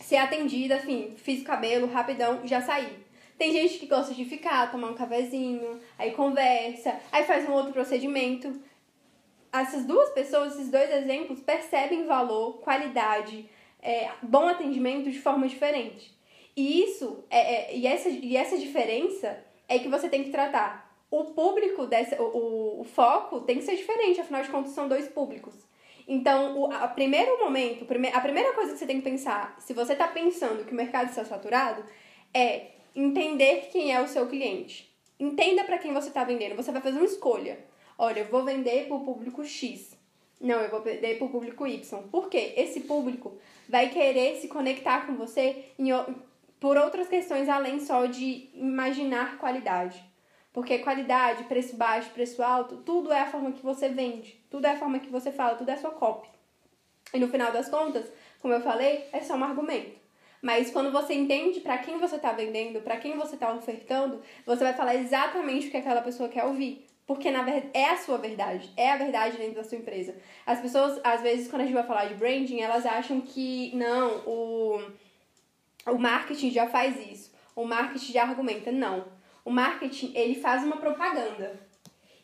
ser 0.00 0.16
atendida, 0.16 0.76
assim, 0.76 1.14
fiz 1.16 1.43
o 1.43 1.45
cabelo 1.45 1.87
rapidão, 1.87 2.40
já 2.45 2.61
saí. 2.61 3.04
Tem 3.37 3.52
gente 3.52 3.78
que 3.78 3.87
gosta 3.87 4.14
de 4.14 4.25
ficar, 4.25 4.71
tomar 4.71 4.88
um 4.88 4.95
cafezinho, 4.95 5.81
aí 5.99 6.12
conversa, 6.12 6.99
aí 7.11 7.25
faz 7.25 7.49
um 7.49 7.52
outro 7.52 7.73
procedimento. 7.73 8.61
Essas 9.52 9.85
duas 9.85 10.11
pessoas, 10.11 10.54
esses 10.54 10.71
dois 10.71 10.90
exemplos, 10.90 11.40
percebem 11.40 12.07
valor, 12.07 12.59
qualidade, 12.59 13.49
é, 13.83 14.11
bom 14.23 14.49
atendimento 14.49 15.11
de 15.11 15.19
forma 15.21 15.49
diferente. 15.49 16.14
E 16.57 16.85
isso 16.85 17.25
é, 17.28 17.73
é, 17.73 17.76
e, 17.76 17.87
essa, 17.87 18.09
e 18.09 18.37
essa 18.37 18.57
diferença 18.57 19.45
é 19.69 19.78
que 19.78 19.88
você 19.88 20.09
tem 20.09 20.23
que 20.23 20.31
tratar. 20.31 20.83
O 21.16 21.26
público 21.26 21.87
dessa, 21.87 22.21
o, 22.21 22.80
o 22.80 22.83
foco 22.83 23.42
tem 23.42 23.59
que 23.59 23.62
ser 23.62 23.76
diferente, 23.76 24.21
afinal 24.21 24.42
de 24.42 24.49
contas 24.49 24.73
são 24.73 24.88
dois 24.88 25.06
públicos. 25.06 25.54
Então, 26.09 26.59
o 26.59 26.73
a 26.73 26.88
primeiro 26.88 27.38
momento, 27.38 27.87
a 28.12 28.21
primeira 28.21 28.52
coisa 28.52 28.73
que 28.73 28.78
você 28.80 28.85
tem 28.85 28.97
que 28.97 29.09
pensar, 29.09 29.54
se 29.61 29.73
você 29.73 29.92
está 29.92 30.09
pensando 30.09 30.64
que 30.64 30.73
o 30.73 30.75
mercado 30.75 31.11
está 31.11 31.25
saturado, 31.25 31.85
é 32.35 32.73
entender 32.97 33.68
quem 33.71 33.94
é 33.94 34.02
o 34.02 34.09
seu 34.09 34.26
cliente. 34.26 34.92
Entenda 35.16 35.62
para 35.62 35.78
quem 35.78 35.94
você 35.94 36.09
está 36.09 36.25
vendendo. 36.25 36.56
Você 36.56 36.73
vai 36.73 36.83
fazer 36.83 36.97
uma 36.97 37.06
escolha. 37.06 37.64
Olha, 37.97 38.18
eu 38.18 38.26
vou 38.26 38.44
vender 38.44 38.88
para 38.88 38.97
o 38.97 39.04
público 39.04 39.44
X. 39.44 39.97
Não, 40.40 40.61
eu 40.62 40.68
vou 40.68 40.83
vender 40.83 41.16
para 41.16 41.26
o 41.28 41.30
público 41.30 41.64
Y. 41.64 42.02
Por 42.11 42.28
quê? 42.28 42.54
Esse 42.56 42.80
público 42.80 43.38
vai 43.68 43.88
querer 43.88 44.40
se 44.40 44.49
conectar 44.49 45.06
com 45.06 45.14
você 45.14 45.66
em, 45.78 45.90
por 46.59 46.76
outras 46.76 47.06
questões 47.06 47.49
além 47.49 47.78
só 47.78 48.04
de 48.06 48.50
imaginar 48.52 49.38
qualidade. 49.38 50.12
Porque 50.54 50.78
qualidade, 50.78 51.42
preço 51.44 51.76
baixo, 51.76 52.11
preço 52.11 52.40
alto, 52.40 52.76
tudo 52.76 53.12
é 53.12 53.20
a 53.20 53.26
forma 53.26 53.50
que 53.50 53.61
você 53.61 53.88
vende, 53.88 54.40
tudo 54.49 54.66
é 54.66 54.70
a 54.70 54.76
forma 54.76 55.00
que 55.00 55.11
você 55.11 55.32
fala, 55.32 55.56
tudo 55.56 55.68
é 55.68 55.75
a 55.75 55.76
sua 55.78 55.90
copy. 55.90 56.28
E 57.12 57.18
no 57.18 57.26
final 57.26 57.50
das 57.50 57.68
contas, 57.68 58.06
como 58.40 58.54
eu 58.54 58.61
falei, 58.61 59.04
é 59.12 59.20
só 59.20 59.34
um 59.34 59.42
argumento. 59.42 59.99
Mas 60.40 60.70
quando 60.70 60.92
você 60.92 61.12
entende 61.12 61.58
para 61.58 61.78
quem 61.78 61.99
você 61.99 62.14
está 62.14 62.30
vendendo, 62.30 62.80
para 62.82 62.99
quem 62.99 63.16
você 63.16 63.34
está 63.34 63.52
ofertando, 63.52 64.23
você 64.46 64.62
vai 64.62 64.75
falar 64.75 64.94
exatamente 64.94 65.66
o 65.66 65.70
que 65.73 65.76
aquela 65.76 66.02
pessoa 66.02 66.28
quer 66.28 66.44
ouvir. 66.44 66.87
Porque 67.04 67.32
na 67.32 67.42
verdade 67.42 67.70
é 67.75 67.90
a 67.90 67.96
sua 67.96 68.16
verdade, 68.16 68.70
é 68.76 68.92
a 68.92 68.96
verdade 68.96 69.37
dentro 69.37 69.56
da 69.56 69.64
sua 69.64 69.78
empresa. 69.78 70.14
As 70.46 70.61
pessoas, 70.61 71.00
às 71.02 71.20
vezes, 71.20 71.49
quando 71.49 71.62
a 71.62 71.64
gente 71.64 71.75
vai 71.75 71.87
falar 71.87 72.04
de 72.04 72.14
branding, 72.14 72.61
elas 72.61 72.87
acham 72.87 73.20
que 73.20 73.75
não, 73.75 74.23
o, 74.25 74.78
o 75.87 75.99
marketing 75.99 76.50
já 76.52 76.68
faz 76.68 76.96
isso, 77.11 77.34
o 77.56 77.64
marketing 77.64 78.12
já 78.12 78.23
argumenta. 78.23 78.70
Não. 78.70 79.24
O 79.44 79.50
marketing, 79.50 80.12
ele 80.14 80.34
faz 80.34 80.64
uma 80.64 80.78
propaganda. 80.78 81.60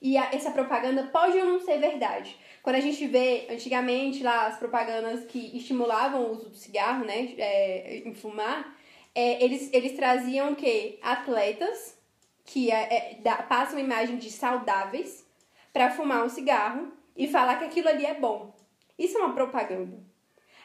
E 0.01 0.17
a, 0.17 0.31
essa 0.33 0.51
propaganda 0.51 1.05
pode 1.05 1.39
ou 1.39 1.45
não 1.45 1.61
ser 1.61 1.79
verdade. 1.79 2.37
Quando 2.63 2.77
a 2.77 2.81
gente 2.81 3.07
vê, 3.07 3.47
antigamente, 3.51 4.23
lá, 4.23 4.47
as 4.47 4.59
propagandas 4.59 5.25
que 5.27 5.57
estimulavam 5.57 6.23
o 6.23 6.33
uso 6.33 6.49
do 6.49 6.57
cigarro, 6.57 7.05
né, 7.05 7.35
é, 7.37 8.03
em 8.05 8.15
fumar, 8.15 8.75
é, 9.15 9.43
eles, 9.45 9.71
eles 9.73 9.93
traziam 9.93 10.53
o 10.53 10.57
quê? 10.57 10.99
Atletas 11.03 11.99
que 12.45 12.71
é, 12.71 12.95
é, 12.95 13.15
dá, 13.23 13.37
passam 13.43 13.77
uma 13.77 13.85
imagem 13.85 14.17
de 14.17 14.31
saudáveis 14.31 15.25
para 15.73 15.91
fumar 15.91 16.25
um 16.25 16.29
cigarro 16.29 16.93
e 17.17 17.29
falar 17.29 17.57
que 17.59 17.65
aquilo 17.65 17.89
ali 17.89 18.05
é 18.05 18.15
bom. 18.15 18.53
Isso 18.99 19.17
é 19.17 19.21
uma 19.21 19.35
propaganda. 19.35 19.99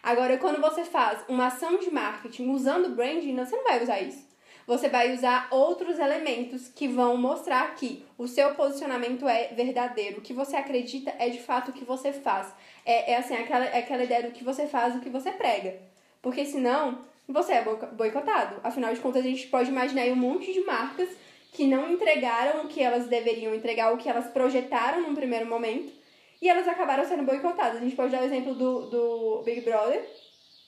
Agora, 0.02 0.38
quando 0.38 0.60
você 0.62 0.84
faz 0.84 1.24
uma 1.28 1.48
ação 1.48 1.78
de 1.78 1.92
marketing 1.92 2.50
usando 2.50 2.96
branding, 2.96 3.36
você 3.36 3.56
não 3.56 3.64
vai 3.64 3.82
usar 3.82 4.02
isso. 4.02 4.25
Você 4.68 4.90
vai 4.90 5.14
usar 5.14 5.48
outros 5.52 6.00
elementos 6.00 6.68
que 6.68 6.88
vão 6.88 7.18
mostrar 7.18 7.76
que 7.76 8.04
o 8.18 8.28
seu 8.28 8.56
posicionamento 8.56 9.28
é 9.28 9.50
verdadeiro. 9.50 10.18
O 10.18 10.22
que 10.22 10.34
você 10.34 10.56
acredita 10.56 11.14
é 11.20 11.30
de 11.30 11.40
fato 11.40 11.70
o 11.70 11.74
que 11.74 11.86
você 11.86 12.12
faz. 12.12 12.52
É, 12.84 13.14
é 13.14 13.18
assim, 13.18 13.36
aquela, 13.36 13.66
é 13.66 13.78
aquela 13.78 14.04
ideia 14.04 14.24
do 14.24 14.32
que 14.32 14.44
você 14.44 14.68
faz, 14.68 14.96
o 14.96 15.00
que 15.00 15.10
você 15.10 15.32
prega. 15.32 15.78
Porque 16.22 16.44
senão, 16.46 17.00
você 17.28 17.54
é 17.54 17.64
boicotado. 17.64 18.60
Afinal 18.64 18.94
de 18.94 19.00
contas, 19.00 19.24
a 19.24 19.28
gente 19.28 19.48
pode 19.48 19.70
imaginar 19.70 20.02
aí 20.02 20.12
um 20.12 20.16
monte 20.16 20.52
de 20.52 20.62
marcas 20.62 21.10
que 21.52 21.66
não 21.66 21.92
entregaram 21.92 22.66
o 22.66 22.68
que 22.68 22.82
elas 22.82 23.08
deveriam 23.08 23.54
entregar, 23.54 23.94
o 23.94 23.98
que 23.98 24.10
elas 24.10 24.28
projetaram 24.28 25.02
num 25.02 25.16
primeiro 25.16 25.46
momento, 25.46 25.94
e 26.42 26.50
elas 26.50 26.68
acabaram 26.68 27.06
sendo 27.06 27.24
boicotadas. 27.24 27.78
A 27.78 27.84
gente 27.84 27.96
pode 27.96 28.12
dar 28.12 28.22
o 28.22 28.26
exemplo 28.26 28.54
do, 28.54 28.90
do 28.90 29.42
Big 29.44 29.62
Brother, 29.62 30.04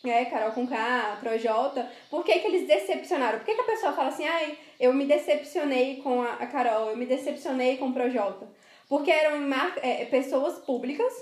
né, 0.03 0.25
Carol 0.25 0.51
com 0.51 0.67
K, 0.67 1.17
Projota, 1.19 1.89
por 2.09 2.23
que, 2.23 2.39
que 2.39 2.47
eles 2.47 2.67
decepcionaram? 2.67 3.39
Por 3.39 3.45
que, 3.45 3.55
que 3.55 3.61
a 3.61 3.65
pessoa 3.65 3.93
fala 3.93 4.09
assim, 4.09 4.25
ai, 4.25 4.57
eu 4.79 4.93
me 4.93 5.05
decepcionei 5.05 5.97
com 5.97 6.21
a, 6.21 6.33
a 6.33 6.47
Carol, 6.47 6.89
eu 6.89 6.97
me 6.97 7.05
decepcionei 7.05 7.77
com 7.77 7.89
o 7.89 7.93
Projota? 7.93 8.47
Porque 8.87 9.11
eram 9.11 9.39
mar... 9.41 9.73
é, 9.81 10.05
pessoas 10.05 10.59
públicas 10.59 11.13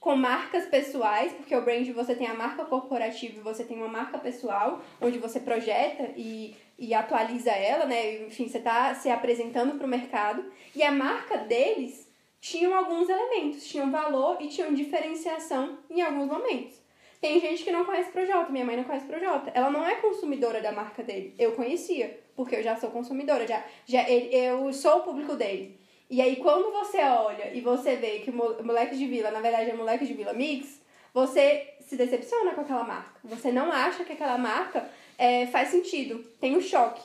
com 0.00 0.14
marcas 0.14 0.66
pessoais, 0.66 1.32
porque 1.32 1.56
o 1.56 1.62
brand 1.62 1.88
você 1.88 2.14
tem 2.14 2.26
a 2.26 2.34
marca 2.34 2.64
corporativa 2.66 3.38
e 3.38 3.42
você 3.42 3.64
tem 3.64 3.78
uma 3.78 3.88
marca 3.88 4.18
pessoal, 4.18 4.82
onde 5.00 5.18
você 5.18 5.40
projeta 5.40 6.10
e 6.14 6.54
e 6.78 6.92
atualiza 6.92 7.50
ela, 7.50 7.86
né? 7.86 8.26
Enfim, 8.26 8.48
você 8.48 8.58
está 8.58 8.94
se 8.94 9.08
apresentando 9.10 9.76
para 9.76 9.86
o 9.86 9.90
mercado. 9.90 10.44
E 10.74 10.82
a 10.82 10.90
marca 10.90 11.38
deles 11.38 12.10
tinham 12.40 12.74
alguns 12.74 13.08
elementos, 13.08 13.66
tinham 13.66 13.90
valor 13.90 14.36
e 14.40 14.48
tinham 14.48 14.74
diferenciação 14.74 15.78
em 15.88 16.02
alguns 16.02 16.26
momentos. 16.26 16.83
Tem 17.24 17.40
gente 17.40 17.64
que 17.64 17.72
não 17.72 17.86
conhece 17.86 18.10
Projota, 18.10 18.52
minha 18.52 18.66
mãe 18.66 18.76
não 18.76 18.84
conhece 18.84 19.06
Projota. 19.06 19.50
Ela 19.54 19.70
não 19.70 19.82
é 19.88 19.94
consumidora 19.94 20.60
da 20.60 20.70
marca 20.70 21.02
dele. 21.02 21.34
Eu 21.38 21.52
conhecia, 21.52 22.20
porque 22.36 22.54
eu 22.54 22.62
já 22.62 22.76
sou 22.76 22.90
consumidora, 22.90 23.46
já, 23.46 23.64
já 23.86 24.06
eu 24.10 24.70
sou 24.74 24.98
o 24.98 25.02
público 25.04 25.34
dele. 25.34 25.80
E 26.10 26.20
aí, 26.20 26.36
quando 26.36 26.70
você 26.70 26.98
olha 26.98 27.50
e 27.54 27.62
você 27.62 27.96
vê 27.96 28.18
que 28.18 28.30
moleque 28.30 28.94
de 28.94 29.06
vila, 29.06 29.30
na 29.30 29.40
verdade, 29.40 29.70
é 29.70 29.74
moleque 29.74 30.04
de 30.04 30.12
vila 30.12 30.34
mix, 30.34 30.82
você 31.14 31.76
se 31.80 31.96
decepciona 31.96 32.52
com 32.52 32.60
aquela 32.60 32.84
marca. 32.84 33.18
Você 33.24 33.50
não 33.50 33.72
acha 33.72 34.04
que 34.04 34.12
aquela 34.12 34.36
marca 34.36 34.86
é, 35.16 35.46
faz 35.46 35.68
sentido, 35.68 36.18
tem 36.38 36.54
um 36.54 36.60
choque. 36.60 37.00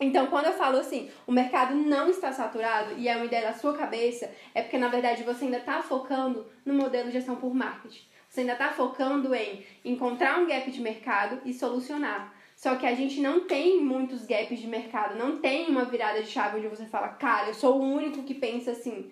Então, 0.00 0.26
quando 0.26 0.46
eu 0.46 0.52
falo 0.54 0.78
assim, 0.78 1.12
o 1.28 1.30
mercado 1.30 1.76
não 1.76 2.10
está 2.10 2.32
saturado 2.32 2.94
e 2.98 3.06
é 3.06 3.14
uma 3.14 3.26
ideia 3.26 3.46
da 3.46 3.54
sua 3.54 3.78
cabeça, 3.78 4.28
é 4.52 4.62
porque 4.62 4.78
na 4.78 4.88
verdade 4.88 5.22
você 5.22 5.44
ainda 5.44 5.58
está 5.58 5.80
focando 5.80 6.44
no 6.64 6.74
modelo 6.74 7.06
de 7.06 7.12
gestão 7.12 7.36
por 7.36 7.54
marketing. 7.54 8.08
Você 8.38 8.42
ainda 8.42 8.52
está 8.52 8.70
focando 8.70 9.34
em 9.34 9.64
encontrar 9.84 10.38
um 10.38 10.46
gap 10.46 10.70
de 10.70 10.80
mercado 10.80 11.40
e 11.44 11.52
solucionar. 11.52 12.32
Só 12.54 12.76
que 12.76 12.86
a 12.86 12.94
gente 12.94 13.20
não 13.20 13.40
tem 13.40 13.80
muitos 13.80 14.26
gaps 14.26 14.60
de 14.60 14.68
mercado, 14.68 15.18
não 15.18 15.38
tem 15.38 15.66
uma 15.66 15.84
virada 15.84 16.22
de 16.22 16.28
chave 16.28 16.58
onde 16.58 16.68
você 16.68 16.86
fala, 16.86 17.08
cara, 17.08 17.48
eu 17.48 17.54
sou 17.54 17.80
o 17.80 17.82
único 17.82 18.22
que 18.22 18.34
pensa 18.34 18.70
assim. 18.70 19.10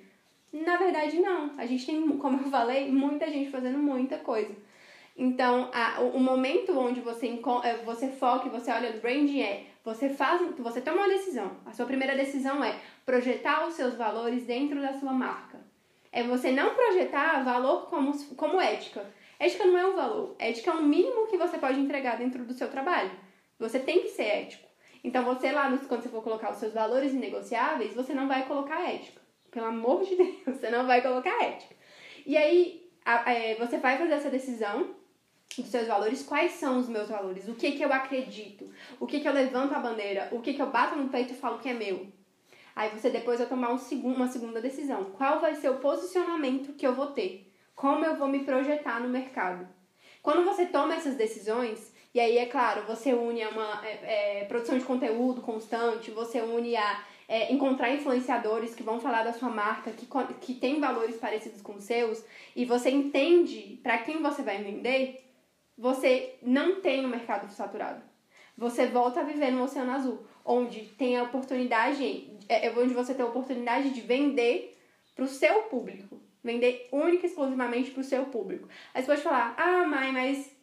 Na 0.52 0.76
verdade, 0.76 1.18
não. 1.18 1.50
A 1.58 1.66
gente 1.66 1.84
tem, 1.84 2.06
como 2.18 2.38
eu 2.38 2.48
falei, 2.52 2.88
muita 2.88 3.28
gente 3.28 3.50
fazendo 3.50 3.78
muita 3.78 4.16
coisa. 4.18 4.54
Então, 5.16 5.70
a, 5.74 6.00
o, 6.02 6.18
o, 6.18 6.20
momento 6.20 6.78
onde 6.78 7.00
você, 7.00 7.26
é, 7.64 7.78
você 7.78 8.06
foca 8.06 8.46
e 8.46 8.50
você 8.50 8.70
olha 8.70 8.92
no 8.92 9.00
branding 9.00 9.40
é 9.40 9.66
você 9.84 10.08
faz, 10.08 10.40
você 10.56 10.80
toma 10.80 10.98
uma 10.98 11.08
decisão. 11.08 11.50
A 11.66 11.72
sua 11.72 11.86
primeira 11.86 12.14
decisão 12.14 12.62
é 12.62 12.78
projetar 13.04 13.66
os 13.66 13.74
seus 13.74 13.96
valores 13.96 14.44
dentro 14.44 14.80
da 14.80 14.92
sua 14.92 15.12
marca. 15.12 15.66
É 16.16 16.22
você 16.22 16.50
não 16.50 16.74
projetar 16.74 17.44
valor 17.44 17.90
como, 17.90 18.10
como 18.36 18.58
ética. 18.58 19.04
Ética 19.38 19.66
não 19.66 19.78
é 19.78 19.86
um 19.86 19.96
valor. 19.96 20.34
Ética 20.38 20.70
é 20.70 20.74
o 20.74 20.82
mínimo 20.82 21.26
que 21.26 21.36
você 21.36 21.58
pode 21.58 21.78
entregar 21.78 22.16
dentro 22.18 22.44
do 22.44 22.54
seu 22.54 22.70
trabalho. 22.70 23.10
Você 23.58 23.78
tem 23.78 24.02
que 24.02 24.08
ser 24.08 24.24
ético. 24.24 24.66
Então, 25.02 25.24
você 25.24 25.52
lá, 25.52 25.70
quando 25.88 26.02
você 26.02 26.08
for 26.08 26.22
colocar 26.22 26.50
os 26.50 26.58
seus 26.58 26.72
valores 26.72 27.12
inegociáveis, 27.12 27.94
você 27.94 28.12
não 28.12 28.26
vai 28.26 28.46
colocar 28.46 28.90
ética. 28.90 29.20
Pelo 29.50 29.66
amor 29.66 30.04
de 30.04 30.16
Deus, 30.16 30.58
você 30.58 30.70
não 30.70 30.86
vai 30.86 31.00
colocar 31.00 31.42
ética. 31.42 31.74
E 32.26 32.36
aí, 32.36 32.90
é, 33.04 33.54
você 33.54 33.78
vai 33.78 33.98
fazer 33.98 34.12
essa 34.12 34.30
decisão 34.30 34.96
dos 35.56 35.68
seus 35.68 35.86
valores, 35.86 36.22
quais 36.22 36.52
são 36.52 36.78
os 36.78 36.88
meus 36.88 37.08
valores, 37.08 37.48
o 37.48 37.54
que 37.54 37.72
que 37.72 37.84
eu 37.84 37.92
acredito, 37.92 38.68
o 38.98 39.06
que 39.06 39.20
que 39.20 39.28
eu 39.28 39.32
levanto 39.32 39.74
a 39.74 39.78
bandeira, 39.78 40.28
o 40.32 40.40
que 40.40 40.52
que 40.52 40.60
eu 40.60 40.70
bato 40.70 40.96
no 40.96 41.08
peito 41.08 41.32
e 41.32 41.36
falo 41.36 41.58
que 41.58 41.68
é 41.68 41.74
meu. 41.74 42.08
Aí 42.74 42.90
você 42.90 43.08
depois 43.08 43.38
vai 43.38 43.48
tomar 43.48 43.72
um 43.72 43.78
segundo, 43.78 44.16
uma 44.16 44.28
segunda 44.28 44.60
decisão. 44.60 45.06
Qual 45.16 45.40
vai 45.40 45.54
ser 45.54 45.70
o 45.70 45.78
posicionamento 45.78 46.74
que 46.74 46.86
eu 46.86 46.94
vou 46.94 47.06
ter? 47.06 47.45
Como 47.76 48.06
eu 48.06 48.16
vou 48.16 48.26
me 48.26 48.42
projetar 48.42 49.00
no 49.00 49.08
mercado? 49.10 49.68
Quando 50.22 50.46
você 50.46 50.64
toma 50.64 50.94
essas 50.94 51.14
decisões, 51.14 51.94
e 52.14 52.18
aí, 52.18 52.38
é 52.38 52.46
claro, 52.46 52.86
você 52.86 53.12
une 53.12 53.42
a 53.42 53.50
uma 53.50 53.86
é, 53.86 54.40
é, 54.40 54.44
produção 54.46 54.78
de 54.78 54.84
conteúdo 54.86 55.42
constante, 55.42 56.10
você 56.10 56.40
une 56.40 56.74
a 56.74 57.04
é, 57.28 57.52
encontrar 57.52 57.92
influenciadores 57.92 58.74
que 58.74 58.82
vão 58.82 58.98
falar 58.98 59.24
da 59.24 59.34
sua 59.34 59.50
marca, 59.50 59.90
que, 59.90 60.08
que 60.40 60.54
tem 60.54 60.80
valores 60.80 61.18
parecidos 61.18 61.60
com 61.60 61.74
os 61.74 61.84
seus, 61.84 62.24
e 62.56 62.64
você 62.64 62.88
entende 62.88 63.78
para 63.82 63.98
quem 63.98 64.22
você 64.22 64.40
vai 64.40 64.62
vender, 64.62 65.22
você 65.76 66.38
não 66.40 66.80
tem 66.80 67.04
um 67.04 67.10
mercado 67.10 67.46
saturado. 67.52 68.02
Você 68.56 68.86
volta 68.86 69.20
a 69.20 69.24
viver 69.24 69.50
no 69.50 69.62
Oceano 69.62 69.92
Azul, 69.92 70.26
onde 70.42 70.80
tem 70.96 71.18
a 71.18 71.24
oportunidade, 71.24 72.30
é 72.48 72.70
onde 72.70 72.94
você 72.94 73.12
tem 73.12 73.22
a 73.22 73.28
oportunidade 73.28 73.90
de 73.90 74.00
vender 74.00 74.78
para 75.14 75.26
o 75.26 75.28
seu 75.28 75.64
público. 75.64 76.25
Vender 76.46 76.88
única 76.92 77.26
e 77.26 77.28
exclusivamente 77.28 77.90
para 77.90 78.00
o 78.00 78.04
seu 78.04 78.24
público. 78.26 78.68
Aí 78.94 79.02
você 79.02 79.08
pode 79.08 79.22
falar, 79.22 79.54
ah, 79.58 79.84
mãe, 79.84 80.12
mas 80.12 80.56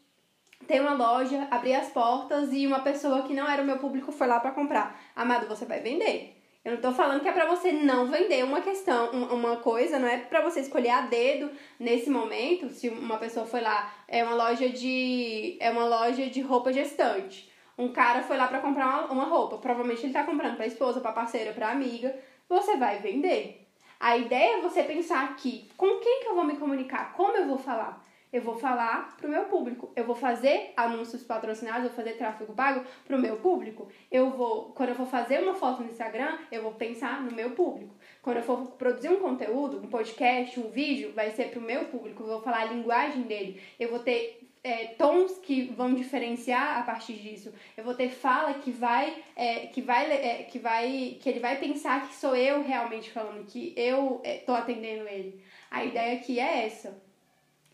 tem 0.66 0.80
uma 0.80 0.94
loja, 0.94 1.46
abri 1.52 1.76
as 1.76 1.90
portas 1.90 2.54
e 2.54 2.66
uma 2.66 2.80
pessoa 2.80 3.24
que 3.24 3.34
não 3.34 3.46
era 3.46 3.62
o 3.62 3.66
meu 3.66 3.78
público 3.78 4.10
foi 4.12 4.28
lá 4.28 4.40
para 4.40 4.52
comprar. 4.52 4.98
Amado, 5.14 5.46
você 5.46 5.66
vai 5.66 5.82
vender. 5.82 6.38
Eu 6.64 6.76
não 6.76 6.82
tô 6.82 6.94
falando 6.94 7.20
que 7.20 7.28
é 7.28 7.34
para 7.34 7.46
você 7.46 7.74
não 7.74 8.08
vender 8.08 8.46
uma 8.46 8.62
questão, 8.62 9.12
uma 9.12 9.58
coisa, 9.58 10.00
não 10.00 10.08
é 10.08 10.20
para 10.20 10.40
você 10.40 10.62
escolher 10.62 10.92
a 10.92 11.02
dedo 11.02 11.52
nesse 11.78 12.10
momento, 12.10 12.70
se 12.70 12.88
uma 12.88 13.18
pessoa 13.18 13.46
foi 13.46 13.60
lá, 13.60 13.94
é 14.08 14.24
uma 14.24 14.36
loja 14.36 14.70
de 14.70 15.58
é 15.60 15.70
uma 15.70 15.84
loja 15.84 16.28
de 16.28 16.40
roupa 16.40 16.72
gestante. 16.72 17.52
Um 17.78 17.92
cara 17.92 18.24
foi 18.24 18.38
lá 18.38 18.48
para 18.48 18.62
comprar 18.62 18.88
uma, 18.88 19.12
uma 19.12 19.24
roupa, 19.26 19.58
provavelmente 19.58 20.06
ele 20.06 20.14
tá 20.14 20.24
comprando 20.24 20.56
para 20.56 20.66
esposa, 20.66 21.02
para 21.02 21.12
parceira, 21.12 21.52
para 21.52 21.70
amiga, 21.70 22.16
você 22.48 22.78
vai 22.78 23.00
vender. 23.00 23.63
A 24.04 24.18
ideia 24.18 24.58
é 24.58 24.62
você 24.62 24.84
pensar 24.84 25.24
aqui, 25.24 25.70
com 25.78 25.98
quem 26.02 26.24
que 26.24 26.28
eu 26.28 26.36
vou 26.36 26.44
me 26.44 26.58
comunicar? 26.58 27.14
Como 27.14 27.38
eu 27.38 27.48
vou 27.48 27.58
falar? 27.58 28.04
eu 28.34 28.42
vou 28.42 28.56
falar 28.56 29.16
para 29.16 29.28
o 29.28 29.30
meu 29.30 29.44
público. 29.44 29.92
Eu 29.96 30.06
vou 30.06 30.16
fazer 30.16 30.74
anúncios 30.76 31.22
patrocinados, 31.22 31.84
vou 31.84 31.92
fazer 31.92 32.14
tráfego 32.14 32.52
pago 32.52 32.84
para 33.06 33.16
o 33.16 33.20
meu 33.20 33.38
público. 33.38 33.88
Eu 34.12 34.32
vou, 34.32 34.72
quando 34.74 34.90
eu 34.90 34.96
for 34.96 35.06
fazer 35.06 35.40
uma 35.44 35.54
foto 35.54 35.84
no 35.84 35.90
Instagram, 35.90 36.40
eu 36.52 36.64
vou 36.64 36.72
pensar 36.72 37.22
no 37.22 37.32
meu 37.32 37.52
público. 37.52 37.94
Quando 38.24 38.38
eu 38.38 38.44
for 38.44 38.72
produzir 38.72 39.10
um 39.10 39.20
conteúdo, 39.20 39.78
um 39.78 39.88
podcast, 39.88 40.60
um 40.60 40.70
vídeo, 40.70 41.14
vai 41.14 41.30
ser 41.30 41.52
para 41.52 41.60
o 41.60 41.64
meu 41.64 41.86
público. 41.86 42.24
Eu 42.24 42.28
vou 42.28 42.42
falar 42.42 42.62
a 42.62 42.74
linguagem 42.74 43.22
dele. 43.22 43.62
Eu 43.80 43.92
vou 43.92 44.00
ter 44.00 44.43
é, 44.64 44.88
tons 44.88 45.38
que 45.40 45.66
vão 45.76 45.94
diferenciar 45.94 46.80
a 46.80 46.84
partir 46.84 47.14
disso. 47.14 47.54
Eu 47.76 47.84
vou 47.84 47.94
ter 47.94 48.10
fala 48.10 48.54
que 48.56 48.72
vai, 48.72 49.22
é, 49.36 49.68
que 49.68 49.82
vai, 49.82 50.12
é, 50.12 50.44
que 50.44 50.60
vai, 50.60 51.18
que 51.20 51.30
ele 51.30 51.40
vai 51.40 51.60
pensar 51.60 52.08
que 52.08 52.16
sou 52.16 52.36
eu 52.36 52.64
realmente 52.64 53.12
falando, 53.12 53.46
que 53.46 53.74
eu 53.76 54.22
estou 54.24 54.56
é, 54.56 54.60
atendendo 54.60 55.08
ele. 55.08 55.44
A 55.70 55.84
ideia 55.84 56.18
aqui 56.18 56.40
é 56.40 56.66
essa 56.66 57.02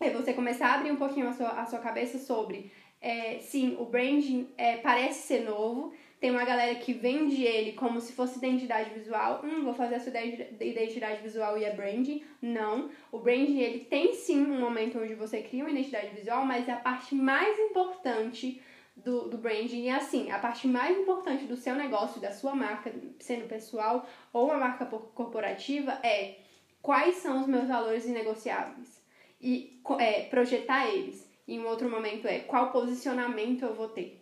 é 0.00 0.10
você 0.10 0.32
começar 0.32 0.68
a 0.68 0.74
abrir 0.76 0.90
um 0.90 0.96
pouquinho 0.96 1.28
a 1.28 1.32
sua, 1.32 1.48
a 1.48 1.66
sua 1.66 1.78
cabeça 1.78 2.18
sobre, 2.18 2.72
é, 3.02 3.38
sim, 3.38 3.76
o 3.78 3.84
branding 3.84 4.48
é, 4.56 4.78
parece 4.78 5.26
ser 5.26 5.44
novo, 5.44 5.92
tem 6.20 6.30
uma 6.30 6.44
galera 6.44 6.74
que 6.74 6.92
vende 6.92 7.42
ele 7.42 7.72
como 7.72 7.98
se 7.98 8.12
fosse 8.12 8.36
identidade 8.36 8.90
visual. 8.90 9.40
Hum, 9.42 9.64
vou 9.64 9.72
fazer 9.72 9.94
a 9.94 10.00
sua 10.00 10.12
identidade 10.60 11.22
visual 11.22 11.56
e 11.56 11.64
é 11.64 11.72
branding. 11.72 12.22
Não. 12.42 12.90
O 13.10 13.18
branding, 13.18 13.58
ele 13.60 13.80
tem 13.80 14.12
sim 14.12 14.44
um 14.44 14.60
momento 14.60 14.98
onde 14.98 15.14
você 15.14 15.40
cria 15.40 15.64
uma 15.64 15.70
identidade 15.70 16.14
visual, 16.14 16.44
mas 16.44 16.68
é 16.68 16.72
a 16.72 16.76
parte 16.76 17.14
mais 17.14 17.58
importante 17.58 18.60
do, 18.94 19.28
do 19.28 19.38
branding 19.38 19.88
é 19.88 19.94
assim, 19.94 20.30
a 20.30 20.38
parte 20.38 20.66
mais 20.66 20.98
importante 20.98 21.44
do 21.44 21.56
seu 21.56 21.74
negócio, 21.74 22.20
da 22.20 22.30
sua 22.30 22.54
marca, 22.54 22.92
sendo 23.18 23.48
pessoal 23.48 24.06
ou 24.30 24.46
uma 24.46 24.58
marca 24.58 24.84
corporativa, 24.84 25.92
é 26.02 26.36
quais 26.82 27.16
são 27.16 27.40
os 27.40 27.46
meus 27.46 27.66
valores 27.66 28.04
inegociáveis 28.04 29.02
e 29.40 29.80
é, 29.98 30.24
projetar 30.24 30.86
eles. 30.88 31.28
E 31.48 31.58
um 31.58 31.66
outro 31.66 31.90
momento 31.90 32.28
é 32.28 32.40
qual 32.40 32.70
posicionamento 32.70 33.64
eu 33.64 33.74
vou 33.74 33.88
ter. 33.88 34.19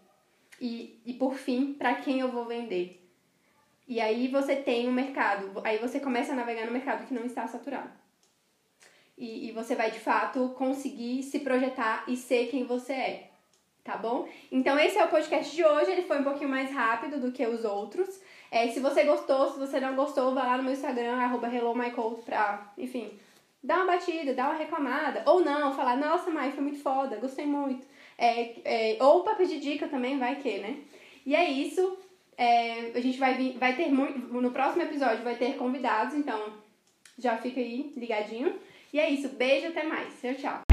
E, 0.61 1.01
e 1.07 1.15
por 1.15 1.35
fim, 1.35 1.75
para 1.75 1.95
quem 1.97 2.21
eu 2.21 2.31
vou 2.31 2.45
vender. 2.45 3.01
E 3.87 4.01
aí 4.01 4.29
você 4.29 4.57
tem 4.57 4.89
um 4.89 4.93
mercado, 4.93 5.61
aí 5.65 5.79
você 5.79 5.99
começa 5.99 6.33
a 6.33 6.37
navegar 6.37 6.67
no 6.67 6.73
mercado 6.73 7.07
que 7.07 7.15
não 7.15 7.25
está 7.25 7.47
saturado. 7.47 7.91
E, 9.17 9.49
e 9.49 9.53
você 9.53 9.75
vai 9.75 9.91
de 9.91 9.99
fato 9.99 10.51
conseguir 10.59 11.23
se 11.23 11.41
projetar 11.41 12.05
e 12.07 12.17
ser 12.17 12.49
quem 12.49 12.65
você 12.65 12.93
é. 12.93 13.31
Tá 13.83 13.97
bom? 13.97 14.29
Então 14.53 14.79
esse 14.79 14.99
é 14.99 15.05
o 15.05 15.09
podcast 15.09 15.57
de 15.57 15.65
hoje, 15.65 15.91
ele 15.91 16.03
foi 16.03 16.21
um 16.21 16.25
pouquinho 16.25 16.51
mais 16.51 16.71
rápido 16.71 17.19
do 17.19 17.33
que 17.33 17.47
os 17.47 17.65
outros. 17.65 18.21
É, 18.51 18.69
se 18.69 18.81
você 18.81 19.05
gostou, 19.05 19.51
se 19.51 19.59
você 19.59 19.81
não 19.81 19.95
gostou, 19.95 20.35
vá 20.35 20.43
lá 20.43 20.57
no 20.59 20.65
meu 20.65 20.73
Instagram, 20.73 21.17
arroba 21.17 21.49
HelloMyCoach, 21.49 22.23
pra, 22.23 22.71
enfim, 22.77 23.11
dar 23.63 23.77
uma 23.79 23.93
batida, 23.93 24.35
dar 24.35 24.51
uma 24.51 24.59
reclamada. 24.59 25.23
Ou 25.25 25.41
não, 25.41 25.75
falar, 25.75 25.97
nossa, 25.97 26.31
Mai, 26.31 26.53
foi 26.53 26.63
muito 26.63 26.83
foda, 26.83 27.17
gostei 27.17 27.47
muito. 27.47 27.87
É, 28.19 28.55
é, 28.65 28.97
ou 29.01 29.23
pra 29.23 29.37
pedir 29.37 29.61
dica 29.61 29.87
também, 29.87 30.19
vai 30.19 30.37
que, 30.37 30.59
né? 30.59 30.79
E 31.25 31.37
é 31.37 31.49
isso. 31.49 31.97
É, 32.37 32.91
a 32.95 33.01
gente 33.01 33.19
vai, 33.19 33.35
vir, 33.35 33.57
vai 33.59 33.77
ter 33.77 33.89
muito. 33.89 34.19
No 34.19 34.51
próximo 34.51 34.83
episódio 34.83 35.23
vai 35.23 35.37
ter 35.37 35.57
convidados, 35.57 36.15
então 36.15 36.53
já 37.17 37.39
fica 37.39 37.61
aí 37.61 37.93
ligadinho. 37.97 38.55
E 38.93 38.99
é 38.99 39.09
isso. 39.09 39.29
Beijo, 39.29 39.69
até 39.69 39.85
mais. 39.85 40.21
Tchau, 40.21 40.35
tchau. 40.35 40.68